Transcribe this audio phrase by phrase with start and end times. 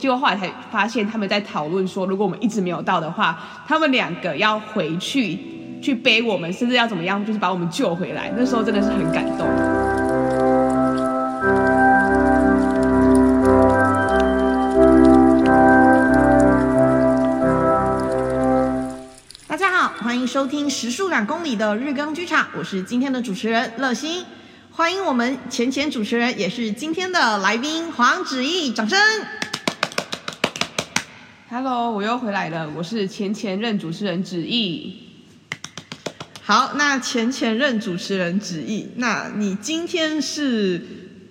[0.00, 5.38] 结果后来才发现，他们在讨论说，如果我们一直没有到的话，他们两个要回去
[5.82, 8.32] 去背我们，甚至要怎么样，就是把我们救回来。
[8.34, 9.46] 那时候真的是很感动。
[19.46, 24.24] 大家好，欢迎收听时速两公里的日更剧场，我是今天的主持人乐心。
[24.72, 28.98] 欢迎我们前前主持人，也是今天的来宾黄子毅，掌声。
[31.52, 34.96] Hello，我又回来了，我是前前任主持人芷艺。
[36.42, 40.80] 好，那前前任主持人芷艺，那你今天是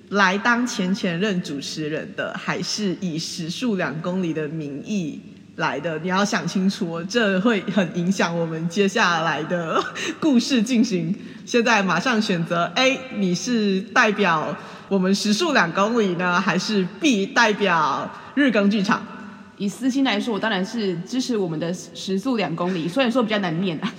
[0.09, 5.21] 来当前前任主持人的，还是以时速两公里的名义
[5.55, 5.97] 来的？
[5.99, 9.81] 你要想清楚，这会很影响我们接下来的
[10.19, 11.15] 故事进行。
[11.45, 14.53] 现在马上选择 A，你是代表
[14.89, 19.01] 我们时速两公里呢，还是 B 代表日更剧场？
[19.59, 23.93] 以私心来说，我当然是支持我们的时速两公里，虽然说比较难念啊。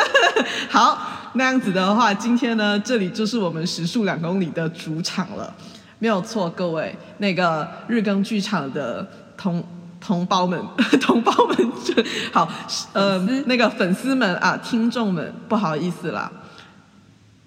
[0.70, 5.54] 好，那样子的话，今天呢，这里就是我们时速两公里的主场了，
[5.98, 9.06] 没有错，各位那个日更剧场的
[9.36, 9.62] 同
[10.00, 10.58] 同胞们、
[10.98, 11.72] 同胞们，
[12.32, 12.50] 好，
[12.94, 16.32] 呃，那个粉丝们啊，听众们，不好意思啦，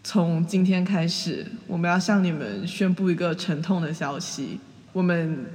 [0.04, 4.60] 从今天开始，我们要向你们宣布一个沉痛的消息，
[4.94, 5.48] 我们。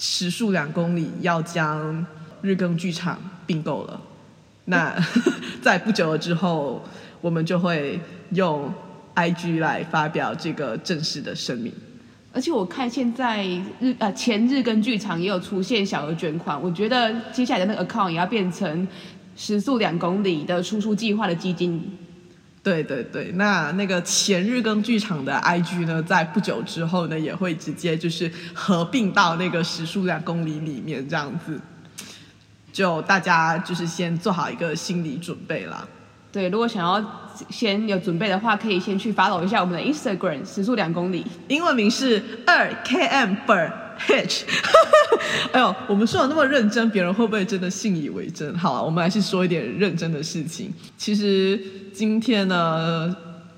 [0.00, 2.04] 时速两公里要将
[2.40, 4.00] 日更剧场并购了，
[4.64, 4.96] 那
[5.60, 6.82] 在不久了之后，
[7.20, 8.72] 我们就会用
[9.14, 11.72] IG 来发表这个正式的声明。
[12.32, 13.44] 而且我看现在
[13.80, 18.86] 日呃前日更剧场也有出现小额捐款，我觉得接下来的那个 account 也要变成
[19.36, 21.82] 时速两公里的输出计划的基金。
[22.62, 31.58] 对对对，那那个前日更剧场的 IG 呢，在不久之后呢，也会直接就是合并到那个时速两公里里面，这样子，
[32.70, 35.88] 就大家就是先做好一个心理准备啦。
[36.30, 43.72] 对，如果想要先有准备的话，可以先去 follow 一下我们的 Instagram 时速两公里，英文名是二 km per
[44.06, 44.42] hitch。
[45.52, 48.56] 哎呦，我们说的那么认真，别人会不会真的信以为真？
[48.56, 50.72] 好了，我们还是说一点认真的事情。
[50.96, 51.60] 其实
[51.92, 53.14] 今天呢，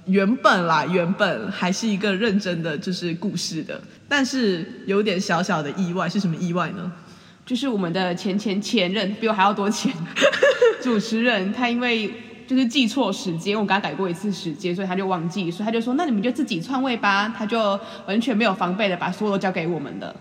[0.07, 6.91] 原本啦，原本还是一个认真的就是故事的，但是有点小小的意外，是什么意外呢？
[7.45, 9.93] 就是我们的前前前任比我还要多钱，
[10.83, 12.11] 主持人他因为。
[12.45, 20.15] 就是记错时间，我给他改过一次时间，所以他就忘记，所以他就说：“那你们就自己篡位吧。”他就完全没有防备的把所有都交给我们的。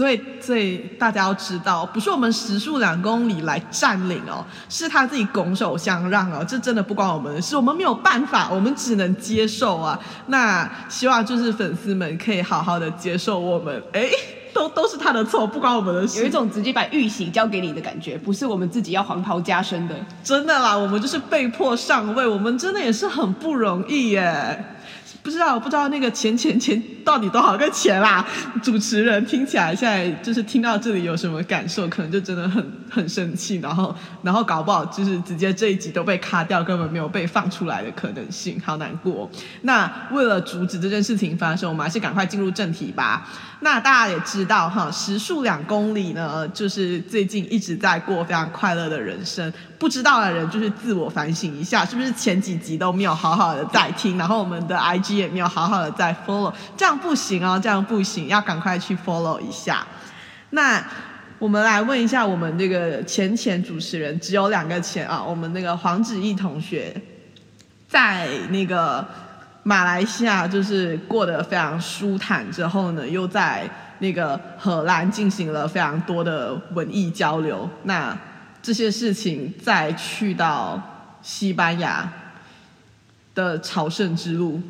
[0.00, 10.00] 所以，所以大家要知道，不是我们时速两公里来占领哦，是他自己拱手相让哦，这真的不关我们的事，我们没有办法，我们只能接受啊。
[10.28, 14.08] 那希望就是粉丝们可以好好的接受我们，哎。
[14.52, 16.18] 都都是他的错，不关我们的事。
[16.18, 19.94] 有一种直接把玉玺交给你的感觉，不是我们自己要黄袍加身的。
[20.24, 24.64] 真的啦，我们就是被迫上位，我们真的也是很不容易耶。
[25.22, 28.26] 不知道不知道那个钱钱钱到底多少个钱啦？
[28.62, 31.88] 主持人听起来现在就是听到这里有什么感受？
[31.88, 39.30] 可能就真的很很生气，然后然后搞不好就是直接这一集都被卡掉，根本没有被放出来的可能性，好难过。
[39.62, 43.28] 那为了阻止这件事情发生，我们还是赶快进入正题吧。
[43.62, 49.52] 那大家也知道哈，时速两公里呢，就是最近一直在过非常快乐的人生。
[49.78, 59.86] 不知道的人就是自我反省一下，是不是前几集都没有好好的在听，然后我们的 IG 也没有好好的在 follow，这样不行哦，这样不行，要赶快去 follow 一下。
[60.50, 60.82] 那
[61.38, 66.94] 我们来问一下我们这个前前主持人，只有两个前啊，我们那个黄子毅同学，
[67.88, 69.06] 在那个
[69.70, 73.70] 马来西亚就是过得非常舒坦之后呢，又在
[74.00, 78.18] 那个荷兰进行了非常多的文艺交流，那。
[78.62, 80.78] 这些事情再去到
[81.22, 82.12] 西班牙
[83.34, 84.60] 的朝圣之路，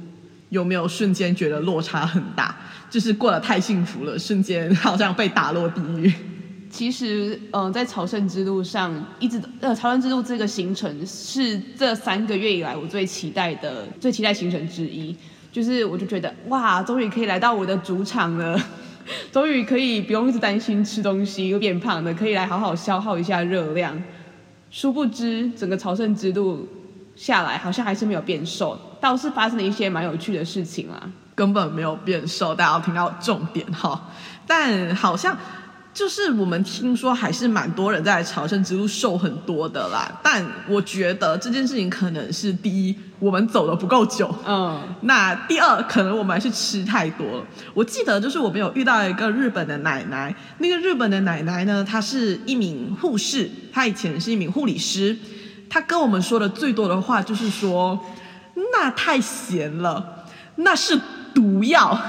[0.50, 2.54] 有没有瞬间觉得落差很大？
[2.88, 6.14] 就是过得太幸福了，瞬间好像被打落地狱。
[6.70, 15.14] 其实，嗯、在朝圣之路上，一直呃，朝圣之路这个行程是这三个月以来我最期待的、最期待行程之一。
[15.52, 18.58] 就是，我就觉得哇，终于可以来到我的主场了。
[19.32, 24.00] 终于可以不用一直担心吃东西又变胖的，可以来好好消耗一下热量。
[24.70, 26.68] 殊不知，整个朝圣之路
[27.16, 31.10] 下来，好像还是没有变瘦，倒是发生了一些蛮有趣的事情啦。
[31.34, 34.08] 根本没有变瘦，大家要听到重点哈。
[34.46, 35.36] 但好像
[35.92, 47.44] 就是我们听说还是蛮多人在朝圣之路瘦很多的啦，但我觉得这件事情可能是第一，我们走的不够久，嗯，那第二可能我们还是吃太多了。
[47.74, 55.16] 我记得就是我们有遇到一个日本的奶奶，那个日本的奶奶呢，她是一名护士，她以前是一名护理师，
[55.68, 57.98] 她跟我们说的最多的话就是说，
[58.72, 60.98] 那太咸了，那是
[61.34, 62.00] 毒药。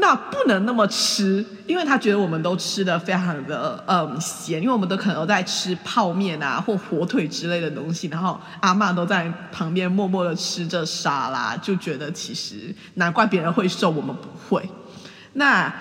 [0.00, 14.68] 那不能那么吃，因为他觉得我们都吃的非常的嗯咸，因为我们都可能都在吃泡面啊或火腿之类的东西，然后阿嬷都在旁边默默的吃着沙拉，就觉得其实难怪别人会瘦，我们不会。
[15.34, 15.72] 那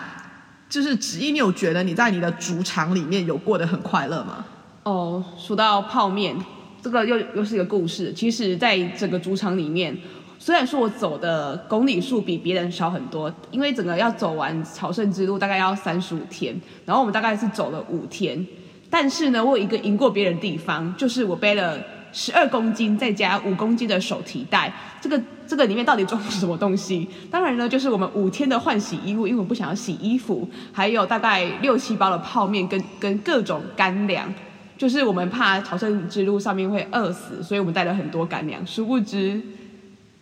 [0.67, 4.45] 就是子毅，你有觉得你在你的主场里面有过得很快乐吗？
[4.83, 6.35] 哦，说到泡面，
[6.81, 8.13] 这个又又是一个故事。
[8.13, 9.97] 其实，在整个主场里面。
[10.41, 16.55] 虽然说我走的公里数比别人少很多，因为整个要走完朝圣之路大概要三十五天，
[16.85, 18.47] 然后我们大概是走了五天，
[18.89, 21.77] 但是呢，我有一个赢过别人的地方，就是我背了
[22.13, 27.05] 十二公斤再加五公斤的手提袋，这个这个里面到底装什么东西？
[27.29, 34.33] 当然呢，就是我们五天的换洗衣物，因为我不想要洗衣服，还有大概六七包的泡面跟跟各种干粮，
[34.77, 39.41] 就是我们怕朝圣之路上面会饿死，所以我们带了很多干粮，殊不知。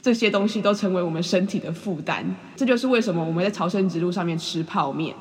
[0.01, 2.23] 这些东西都成为我们身体的负担，
[2.55, 5.15] 这就是为什么我们在朝圣之路上面吃泡面。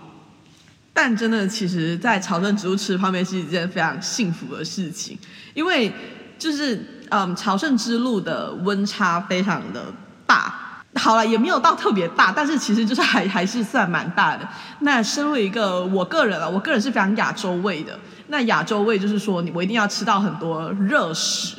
[0.92, 5.18] 但真的，其实，在朝圣之路吃泡面是一件非常幸福的事情，
[5.54, 5.92] 因为
[6.38, 9.92] 就是嗯，朝圣之路的温差非常的
[10.26, 10.62] 大。
[10.94, 14.48] 好了，也没有到特别大，但是其实就是还还是算蛮大的。
[14.80, 17.98] 那身为一个我个人啊，我个人是非常亚洲胃的。
[18.28, 21.56] 那亚洲胃就是说，你我一定要吃到很多热食。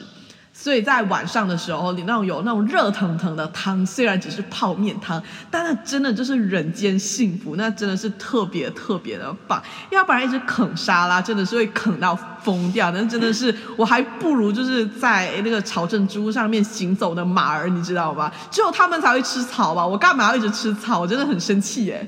[0.59, 5.21] 所以在晚上的时候，你那种有那种热腾腾的汤，虽然只是泡面汤，
[5.51, 9.61] 但那真的就是人间幸福，那真的是特别特别的棒。
[9.91, 12.89] 要不然一直啃沙拉，真的是会啃到疯掉。
[12.89, 18.33] 那真的是，我还不如就是在那个朝圣之路上面行走的马儿，你知道吧？
[18.49, 19.85] 只有他们才会吃草吧？
[19.85, 20.99] 我干嘛要一直吃草？
[20.99, 22.05] 我真的很生气耶。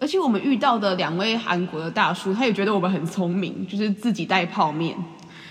[0.00, 4.96] 而且我们遇到的两位韩国的大叔，他也觉得我们很聪明，就是自己带泡面。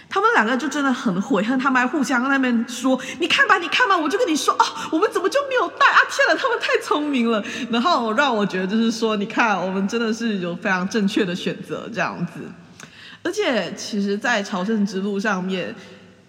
[0.10, 5.98] 他们两个就真的很悔恨，他们还互相在那边说：“你看吧，你看吧，我就跟你说啊，我们怎么就没有带啊？
[6.10, 7.44] 天哪，他们太聪明了。
[7.72, 12.42] ”然后让我觉得就是说，你看，我们真的是有非常正确的选择这样子。
[13.24, 15.74] 而且，其实，在朝圣之路上面，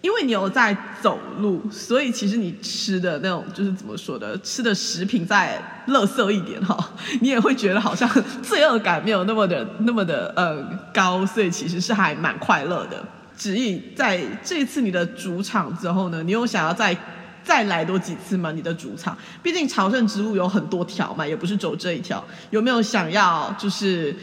[0.01, 6.91] 因为你有在走路，所以其实你吃的那种就是怎么说的，吃的食品再垃圾一点哈，
[7.21, 8.09] 你也会觉得好像
[8.41, 10.63] 罪恶感没有那么的那么的呃
[10.93, 13.03] 高，所以其实是还蛮快乐的。
[13.37, 16.95] 指引在这次你的主场之后呢，你有想要再
[17.43, 18.51] 再来多几次吗？
[18.51, 22.23] 你的主场，毕竟朝圣之路有很多条嘛，也不是走这一条。
[22.49, 24.15] 有没有想要就是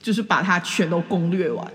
[0.00, 1.66] 就是把它全都攻略完？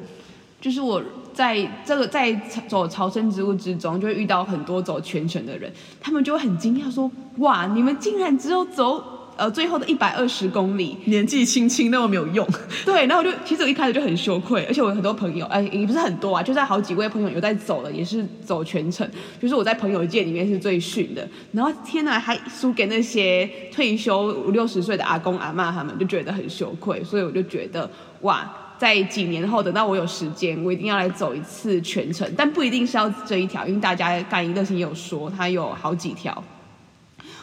[0.60, 1.02] 就是我
[1.34, 2.34] 在这个在
[2.68, 5.72] 走朝圣之路之中，就会遇到很多走全程的人，
[6.02, 12.46] 他们就会很惊讶说：“哇，你们竟然只有走。”呃，最后的一百二十公里，年纪轻轻那么没有用。
[12.86, 19.10] 对，然后我就其实我一开始就很羞愧，而且我有很多朋友，哎，也不是很多啊，就在好几位朋友有在走了，也是走全程，
[19.42, 21.26] 就是我在朋友界里面是最逊的。
[21.54, 27.90] 然后天哪，还输给那些退休五六十岁的阿公阿妈，他们就觉得很羞愧，所以我就觉得
[28.24, 36.44] 哇，在几年后等到我有时间，我一定要来走一次全程，但不一定是要这一条，因为大家干一乐行也有说，它有好几条。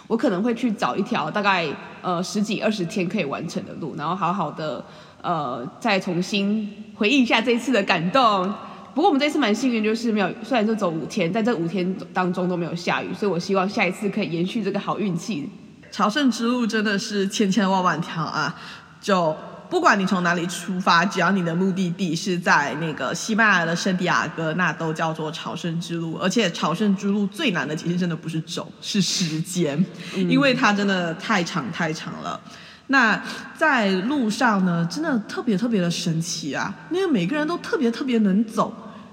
[0.07, 1.67] 我可能会去找一条大概
[2.03, 4.85] 呃十几二十天可以完成的路，然后好好的
[5.23, 8.53] 呃再重新回忆一下这一次的感动。
[8.95, 15.51] 不过我们这次蛮幸运，就是没有，虽然说走五天，但这五天当中都没有下雨，所以我希望下一次可以延续这个好运气。
[15.91, 18.55] 朝圣之路真的是千千万万条啊，
[19.01, 19.35] 就。
[19.69, 26.17] 不管你从哪里出发，只要你的目的地是在那个西班牙的圣地亚哥，那都叫做朝圣之路。
[26.17, 32.41] 而且朝圣之路最难的其实真的不是走，是时间，因为它真的太长太长了。
[32.89, 33.21] 那
[33.57, 36.73] 在路上呢，真的特别特别的神奇啊！
[36.91, 38.73] 那个每个人都特别特别能走，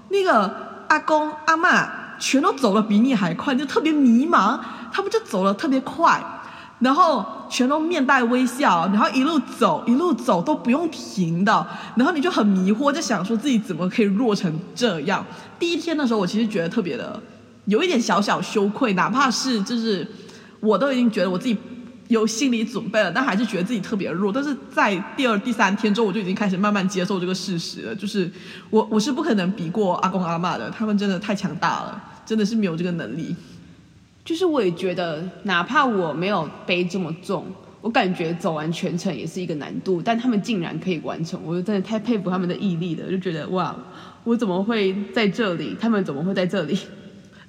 [0.09, 4.59] 那个阿公阿嬷全都走了比你还快，就特别迷茫，
[4.91, 6.23] 他们就走了特别快。
[6.77, 15.23] 然后全都面带微笑，然后一路走一路走都不用停的，然后你就很迷惑，就想说自己怎么可以弱成这样。
[15.59, 17.21] 第一天的时候，我其实觉得特别的
[17.65, 20.07] 有一点小小羞愧，哪怕是就是
[20.61, 21.55] 我都已经觉得我自己
[22.07, 24.33] 有心理准备了，但还是觉得自己特别弱。
[24.33, 28.27] 但是在第二、第三天之后，我就已经开始慢慢接受这个事实了，就是
[28.71, 33.35] 我我是不可能比过阿公阿嬷的，他们真的太强大了，真的是没有这个能力。
[34.25, 37.45] 就是我也觉得，哪怕我没有背这么重，
[37.81, 43.75] 我感觉走完全程也是一个难度，但他们竟然可以完成，我就真的太佩服他们的毅力了，就觉得哇，
[44.23, 45.75] 我怎么会在这里？
[45.79, 46.77] 他们怎么会在这里？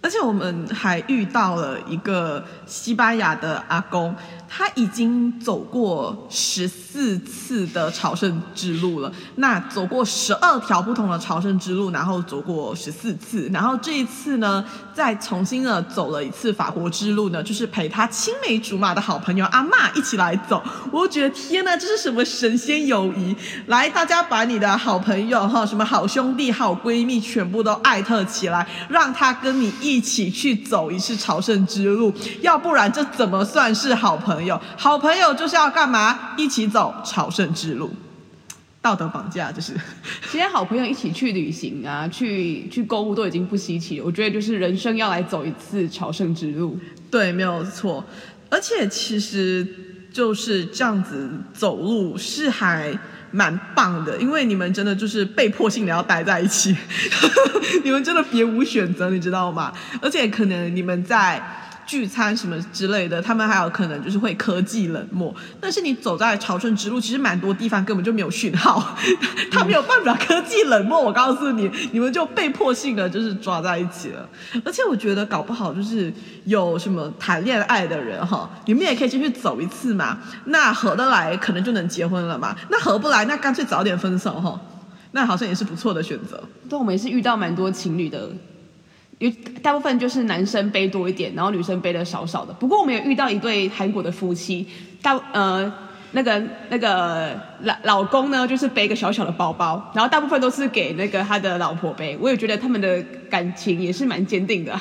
[0.05, 4.15] 而且我们还遇到了一个西班牙的阿公，
[4.47, 9.11] 他已经走过十四次的朝圣之路了。
[9.37, 20.63] 那走过十二条不同的朝圣之路，然后走过十四次，然后这一次呢，再重新的走了一次法国之路呢，就是陪他青梅竹马的好朋友阿嬷一起来走。
[20.93, 23.35] 我觉得天哪，这是什么神仙友谊？
[23.69, 29.94] 来，大家把你的好朋友哈，什么好兄弟、好闺蜜，全部都艾特起来，让他跟你一。
[29.95, 34.61] 一起去走一次朝圣之路，要不然这怎么算是好朋友？
[34.77, 36.35] 好朋友就是要干嘛？
[36.37, 37.89] 一起走朝圣之路，
[38.83, 39.73] 道德绑架就是。
[40.33, 44.05] 其实好朋友一起去旅行啊，去去购物都已经不稀奇了。
[44.05, 46.77] 我觉得就是人生要来走一次朝圣之路，
[47.09, 48.05] 对，没有错。
[48.51, 49.65] 而且其实
[50.13, 52.99] 就是这样子走路是还。
[53.35, 56.77] 蛮棒的，因为你们真的就是被迫性的要待在一起，
[57.83, 59.73] 你们真的别无选择，你知道吗？
[60.01, 61.43] 而且可能你们在。
[61.87, 65.35] 聚餐什么之类的，他们还有可能就是会科技冷漠。
[65.61, 68.97] 但是你走在朝圣之路，其实蛮多地方根本就没有讯号，
[69.51, 71.01] 他没有办法科技冷漠。
[71.01, 74.29] 我告诉你，你们就被迫性的就是抓在一起了。
[74.65, 76.13] 而且我觉得搞不好就是
[76.45, 80.19] 有什么谈恋爱的人哈，你们也可以进去走一次嘛。
[80.47, 82.57] 那合得来，可能就能结婚了嘛。
[82.71, 84.61] 那合不来，那干脆早点分手哈。
[85.13, 86.43] 那好像也是不错的选择。
[86.69, 88.29] 对，我们也是遇到蛮多情侣的。
[89.19, 89.31] 有
[89.63, 92.53] 大部分就是男生背多一点，然后女生背的少少的。
[92.55, 94.67] 不过我们有遇到一对韩国的夫妻，
[95.01, 95.73] 大呃
[96.13, 102.17] 那个那个老老公呢，就是背一个小小的包包，然后大部分都是给那个他的老婆背。
[102.21, 104.79] 我也觉得他们的感情也是蛮坚定的。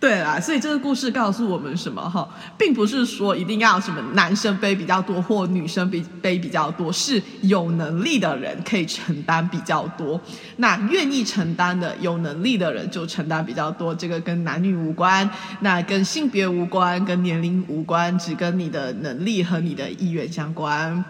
[0.00, 2.26] 对啦，所以这个故事告诉我们什么哈，
[2.56, 10.18] 并不是说一定要什么男生背比较多或女生背背比较多，是有能力的人可以承担比较多，
[10.56, 15.28] 那愿意承担的有能力的人就承担比较多，这个跟男女无关，
[15.60, 21.04] 那跟性别无关，跟年龄无关，只跟你的能力和你的意愿相关。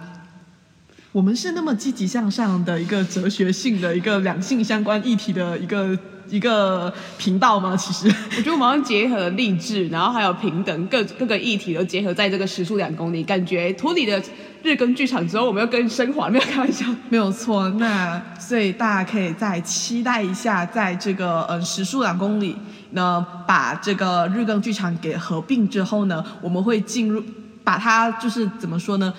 [1.13, 5.97] 我们是那么积极向上的一个哲学性的一个两性相关议题的一个。
[6.31, 7.77] 一个频道吗？
[7.77, 14.23] 其实我觉得我们好像结合了励志，然后还有平等，各各个议题都结合在这个时速两公里，感觉脱离了
[14.63, 17.69] 日更剧场之后，我们要更升华，没有开玩笑，没有错。
[17.71, 22.57] 那所以大家可以再期待一下，在这个嗯时速两公里
[22.93, 27.21] 呢，把这个日更剧场给合并之后呢，我们会进入
[27.65, 29.13] 把它就是怎么说呢，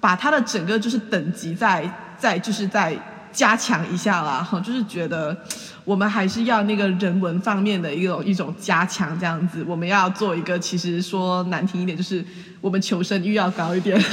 [0.00, 2.94] 把它的整个就是等级再再就是再
[3.32, 5.34] 加强一下啦，哈，就是觉得。
[5.88, 12.22] 我们还是要那个人文方面的一种一种加强，这样子，我们要做一个，其实说难听一点，就是
[12.60, 13.98] 我们求生欲要高一点。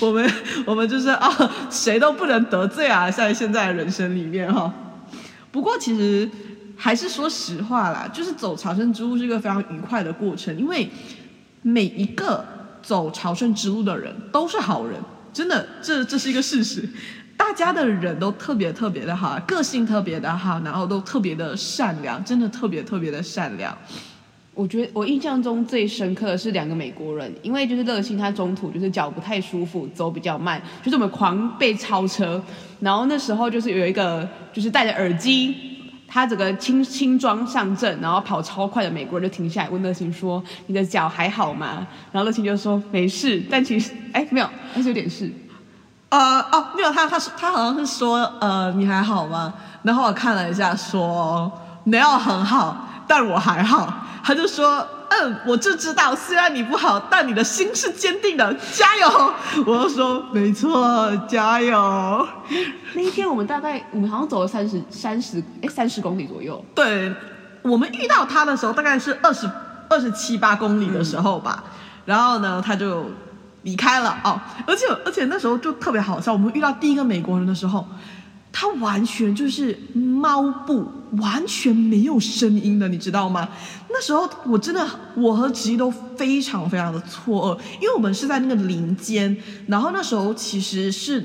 [0.00, 0.32] 我们
[0.64, 1.28] 我们就是啊，
[1.68, 4.72] 谁都不能得罪啊，在现在的人生里面哈。
[5.50, 6.30] 不过其实
[6.76, 10.88] 还是说实话啦，就是走朝圣之路是一个非常愉快的过程，因为
[11.62, 12.44] 每一个
[12.80, 14.94] 走朝圣之路的人都是好人，
[15.32, 16.88] 真的，这这是一个事实。
[17.36, 23.76] 大家的人都特别特别的好，个性特别的好，然后都特别的善良，真的特别特别的善良。
[24.54, 32.42] 我觉得我印象中最深刻的是两个美国人，因为就是乐清他中途就是脚不太舒服，走比较慢，就是我们狂被超车，
[32.80, 35.54] 然后那时候就是有一个就是戴着耳机，
[36.08, 45.30] 他整个轻轻装上阵，然后跑超快的美国人就停下来问乐清说：“你的脚还好吗？”然后乐清就说：“没事。”但其实哎没有，还是有点事。
[46.08, 49.52] 呃哦，没有他，他是他好像是说，呃，你还好吗？
[49.82, 51.50] 然后我看了一下，说
[51.84, 53.92] 没有很好，但我还好。
[54.22, 59.32] 他就说，嗯，我就知道，虽然你不好，但你的心是坚定的，加油！
[59.66, 62.26] 我就说，没错，加油。
[62.94, 66.64] 那一天我们大概我们好像走了三十三十哎三十公里左右。
[66.74, 67.12] 对，
[67.62, 69.48] 我们遇到他的时候大概是二十
[69.88, 71.70] 二十七八公里的时候吧，嗯、
[72.06, 73.04] 然后呢，他就。
[73.66, 76.32] 离开了哦，而且而且那时候就特别好笑。
[76.32, 77.84] 我们遇到第一个美国人的时候，
[78.52, 80.86] 他完全就是猫步，
[81.18, 83.48] 完全没有声音的，你知道吗？
[83.90, 91.22] 那时候我真的，我和直一都非常非常的错愕，因为我们是在那个林间，然后那时候其实是。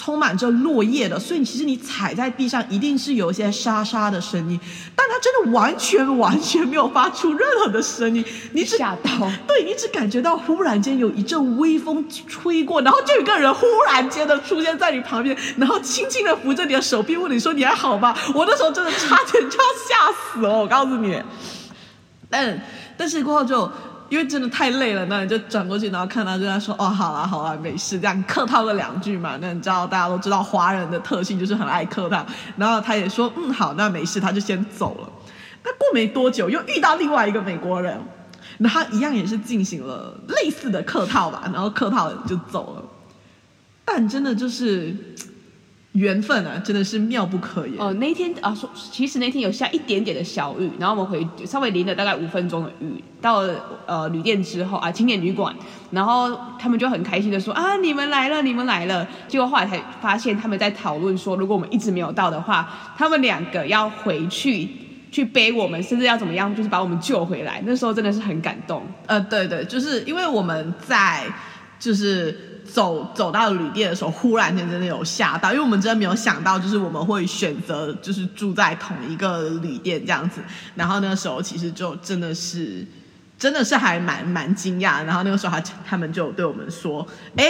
[0.00, 4.58] 充满着落叶的，所以其实你踩在地上一定是有一些沙沙的声音，
[4.94, 9.10] 但它真的完全完全没有发出任何的声音，你只吓到，
[9.48, 18.16] 对，你只感觉到忽然间有一阵微风吹过，然后就有一个人忽然间的出现在你旁边，然后轻轻的扶着你的手臂，问你说你还好吗？
[18.32, 21.20] 我那时候真的差点就要吓死了，我告诉你，
[22.30, 22.62] 但
[22.96, 23.68] 但是过后就。
[24.08, 29.38] 因为真的太累了，那你就转过去，然后看他，就他说：“哦，好啦，好啦，没事。”这样客套了两句嘛。
[29.40, 32.24] 那你知道，大家都知道华人的特性就是很爱客套。
[32.56, 35.10] 然后他也说：“嗯，好，那没事。”他就先走了。
[35.62, 38.00] 那过没多久，又遇到另外一个美国人，
[38.58, 42.84] 那他一样也是进行了类似的客套吧，然后客套就走了。
[43.84, 44.94] 但真的就是。
[45.98, 47.74] 缘分啊，真的是妙不可言。
[47.78, 53.54] 哦，那天啊，说其实那天有下一点点的小雨，然后我们回稍微淋了大概五分钟的雨，到了
[53.86, 55.54] 呃旅店之后啊，青年旅馆，
[55.90, 59.06] 然后他们就很开心的说啊，你们来了，你们来了。
[59.26, 64.68] 结果后来才发现他们在讨论说，如果我们一直没有到的话，他们两个要回去
[65.10, 67.60] 去背我们，甚至要怎么样，就是把我们救回来。
[67.66, 68.82] 那时候真的是很感动。
[69.06, 71.24] 呃，对对，就是因为我们在
[71.80, 72.56] 就是。
[72.72, 80.40] 走走到旅店的时候，忽然间真的有吓到，因为我们真的没有想到，就是我们会选择就是住在同一个旅店这样子。
[80.74, 82.86] 然后那时候其实就真的是，
[83.38, 85.04] 真的是还蛮蛮惊讶。
[85.04, 87.44] 然后那个时候他他们就对我们说，哎。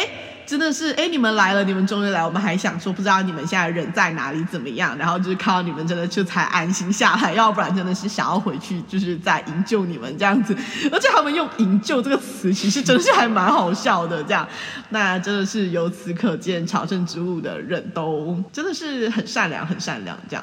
[0.49, 4.97] 真的是，哎，你们来了，你们终于来，我们还想说，不知道你们现在人在哪里，怎么样？
[4.97, 10.57] 然后就是看到你们，真的就才安心下来，要不然真的是想要回去，就是在营救你们这样子。
[10.91, 14.25] 而且他们用“营救”这个词，其实真的是还蛮好笑的。
[14.25, 14.49] 这样，
[14.89, 20.19] 那真的是由此可见，朝圣之路的人都真的是很善良，很善良。
[20.31, 20.43] 这样，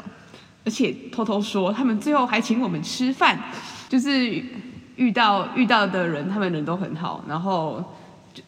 [0.64, 3.40] 而且偷偷说，他们最后还请我们吃饭，
[3.90, 4.44] 就是
[4.96, 7.84] 遇到遇到的人，他们人都很好，然后。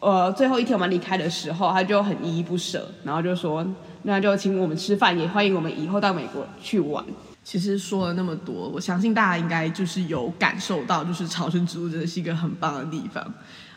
[0.01, 3.65] 呃，最后一天我们离开的时候，他就很依依不舍，然后就说，
[4.01, 7.01] 那就请我们吃饭，也欢迎我们以后到美国去玩。
[7.41, 13.25] 其实说了那么多，我相信大家应该就是有感受到，就是朝圣之路真的是一个很棒的地方，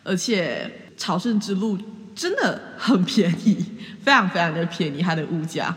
[0.02, 1.78] 而且朝圣之路
[2.12, 3.64] 真的很便宜，
[4.02, 5.72] 非常非常的便宜，它的物价。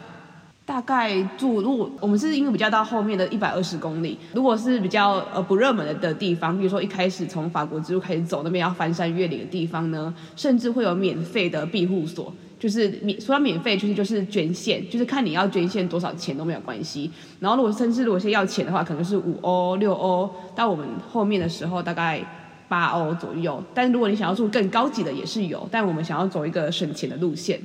[0.73, 17.11] 大概住，如果我们是因为比较到后面的一百二十公里，如果是比较呃不热门的的地方，比如说一开始从法国之路开始走，那边要翻山越岭的地方呢，甚至会有免费的庇护所，就是免说到免费，就是就是捐献，就是看你要捐献多少钱都没有关系。
[17.39, 22.19] 然后如果甚至如果是要钱的话，可能是五欧六欧，到我们后面的时候大概
[22.67, 23.63] 八欧左右。
[23.75, 27.59] 但如果你想要住更高级的也是有，但我们想要走一个省钱的路线，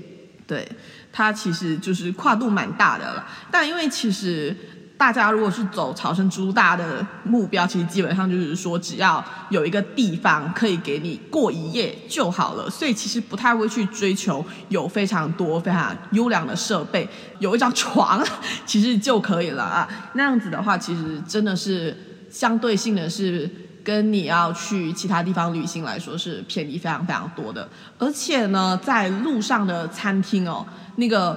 [0.47, 0.69] 对。
[1.13, 4.57] 它其实就是跨度蛮大的了，但因为其实
[4.97, 18.25] 大家如果是走朝圣之路，大的目标其实基本上就是说，只要有一个地方可以给你过一夜就好了，所以其实不太会去追求有非常多非常优良的设备，有一张床
[18.67, 19.89] 其实就可以了啊。
[20.15, 21.97] 那样子的话，其实真的是
[22.31, 23.51] 相对性的是。
[23.89, 31.35] 跟你要去其他地方旅行来说是便宜非常非常多的，而且呢，在路上的餐厅哦，那个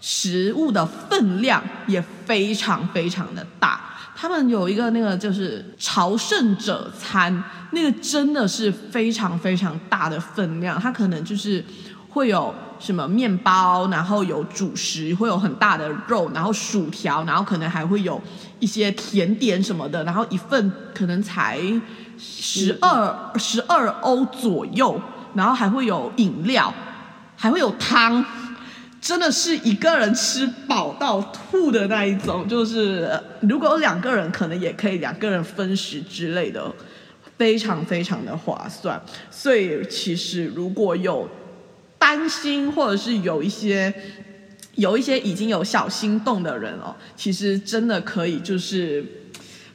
[0.00, 3.94] 食物的分量也非常非常的大。
[4.16, 11.62] 他们有一个那个就是朝圣者餐，那个真的是非常非常大的分量，它可能就是
[12.08, 12.54] 会有。
[12.78, 18.20] 什么面包，然后有主食，会有很大的肉，然后薯条，然后可能还会有
[18.60, 21.58] 一些甜点什么的，然后一份可能才
[22.18, 25.00] 十二十二欧左右，
[25.34, 26.72] 然后还会有饮料，
[27.36, 28.24] 还会有汤，
[29.00, 33.10] 真的是一个人吃饱到吐的那一种，就是
[33.40, 36.70] 如果有两个人，可能也可以两个人分食之类的，
[37.38, 39.00] 非常非常的划算。
[39.30, 41.28] 所以其实如果有。
[41.98, 43.92] 担心，或者是有一些
[44.74, 49.04] 有一些已经有小心动的人哦，其实真的可以就是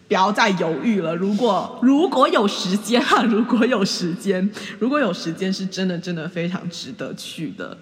[0.07, 1.15] 不要再犹豫了。
[1.15, 7.75] 如果如果有时间啊， 如果有时间，如果有时间，是真的真的非常值得去的。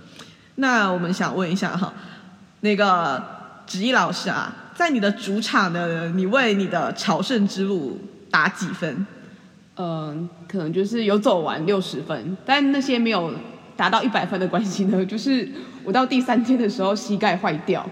[0.55, 1.93] 那我们想问一下哈，
[2.61, 3.21] 那个
[3.67, 7.99] 子怡老师啊，在你的主场呢，你为你的朝圣之路
[8.31, 9.05] 打几分？
[9.75, 13.33] 嗯，可能就是有走完六十分，但那些没有。
[13.79, 15.47] 达到一百分的关系呢， 就是
[15.85, 17.89] 我到第三天的时候膝盖坏掉，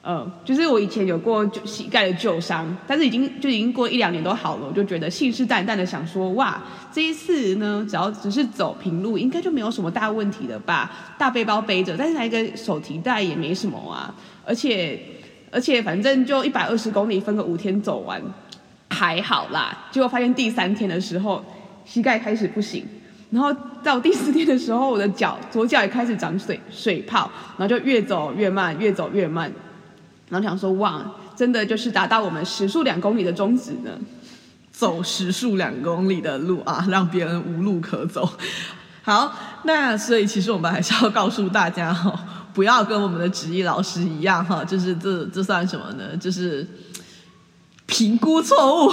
[0.00, 10.90] 呃，就是我以前有过膝盖的旧伤，但是已经就已经过一两年都好了，我就觉得信誓旦旦的想说，哇，这一次呢，只要只是走平路，应该就没有什么大问题了吧？
[11.18, 14.14] 大背包背着，但是拿一个手提袋也没什么啊，
[14.46, 14.98] 而且
[15.50, 18.18] 而且反正就一百二十公里分个五天走完，
[18.88, 19.86] 还好啦。
[19.90, 21.44] 结果发现第三天的时候，
[21.84, 22.82] 膝盖开始不行。
[23.34, 29.52] 然后到第四天的时候，我的脚左脚也开始长水水泡，然后就越走越慢，越走越慢。
[30.28, 33.90] 然后想说，哇，真的就是达到我们时速两公里的宗旨呢，
[34.70, 38.28] 走时速两公里的路啊，让别人无路可走。
[39.02, 42.16] 好，那所以其实我们还是要告诉大家哈，
[42.52, 46.16] 不要跟我们的芷逸老师一样哈，就是这这算什么呢？
[46.16, 46.64] 就是。
[47.86, 48.92] 评估错误，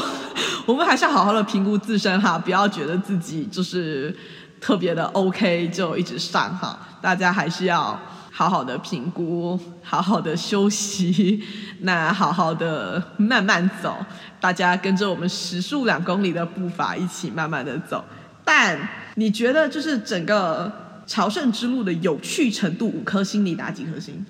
[0.65, 4.15] 我们还是要好好的评估自身哈，不要觉得自己就是
[4.59, 7.99] 特别的 OK 就一直上哈，大家还是要
[8.31, 11.41] 好好的评估，好好的休息，
[11.79, 13.95] 那好好的慢慢走，
[14.39, 18.03] 大家跟着我们时速两公里的步伐一起慢慢的走。
[18.43, 18.77] 但
[19.15, 20.71] 你觉得就是整个
[21.07, 24.25] 朝圣之路的有趣程度，五颗星你打几颗星？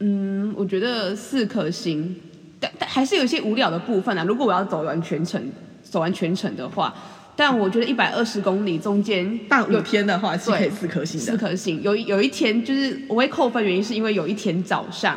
[0.00, 2.16] 嗯，我觉得四颗星。
[2.60, 4.24] 但但还是有一些无聊的部分啊。
[4.24, 5.40] 如果我要走完全程，
[5.82, 6.92] 走完全程的话，
[7.36, 11.26] 但我觉得一百二十公里中间，但有天的话是可以四颗星的。
[11.26, 11.80] 四颗星。
[11.82, 15.16] 有有一天就是我会扣分，原因是因为有一天早上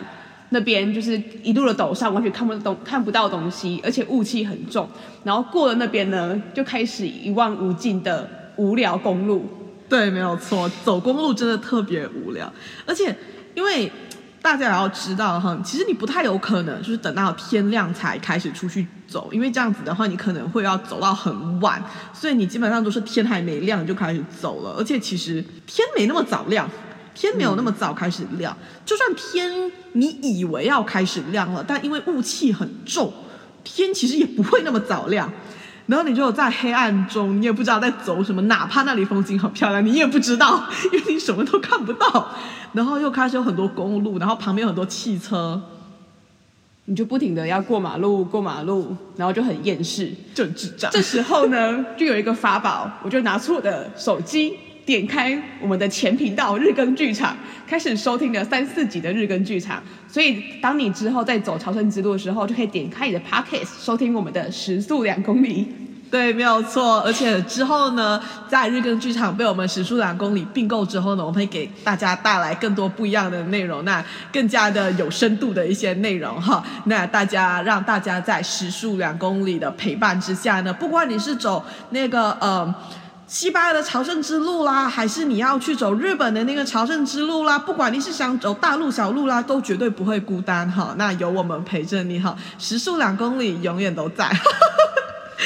[0.50, 4.88] 那边就是一路的陡上，完全看不懂看不到东西，而且雾气很重。
[5.24, 9.46] 然后过了那边呢，就开始一望无尽的无聊公路。
[9.90, 12.54] 对，没有错，走公路真的特别无聊，
[12.86, 13.16] 而且
[13.56, 13.92] 因为。
[14.42, 24.72] 大家也要知道哈，其实你不太有可能就是等到天亮才开始出去走，因为这样子的话，你可能会要走到很晚，所以你基本上都是天还没亮就开始走了。
[24.78, 26.68] 而且其实天没那么早亮，
[27.14, 28.58] 天没有那么早开始亮。
[28.84, 33.14] 就算天你以为要开始亮了，但因为雾气很重，
[33.64, 35.32] 天其实也不会那么早亮。
[35.88, 40.64] 然后你就在黑暗中，你也不知道在走什么，哪怕那里风景很漂亮，你也不知道，
[40.94, 42.30] 因为你什么都看不到。
[42.74, 45.62] 然后又开始有很多公路，然后旁边有很多汽车，
[46.86, 50.90] 你就不停的要过马路，过马路，然后就很厌世，就很智障。
[50.92, 57.36] 这时候呢，就有一个法宝，我就拿出我的手机，点开我们的前频道日更剧场，
[57.68, 59.82] 开始收听了三四集的日更剧场。
[60.08, 65.68] 所以，当你之后在走朝圣之路的时候，就可以点开你的 p o c k e t 收听我们的时速两公里。
[66.10, 67.00] 对，没有错。
[67.06, 76.62] 而且之后呢，在日更剧场被我们时速两公里并购之后呢，我们会给大家带来更多不一样的内容，那更加的有深度的一些内容哈。
[76.88, 82.76] 那大家让大家在时速两公里的陪伴之下呢，不管你是走那个呃
[83.32, 90.94] 西班牙的朝圣之路啦，还是你要去走日本的那个朝圣之路啦，不管你是想走大路小路啦，都绝对不会孤单哈。
[90.98, 94.30] 那有我们陪着你哈，时速两公里永远都在。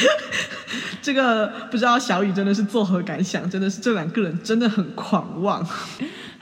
[1.00, 3.48] 这个不知道小雨真的是作何感想？
[3.48, 5.64] 真的是这两个人真的很狂妄。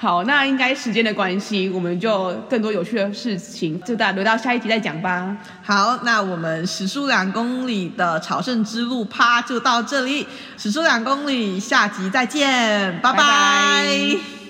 [0.03, 5.33] 好，那应该时间的关系，我们就更多有趣的事情就大家留到下一集再讲吧。
[5.63, 13.17] 好，那我们史书两公里的朝圣之路趴就到这里，史书两公里，下集再见，拜拜。
[13.17, 14.42] 拜拜。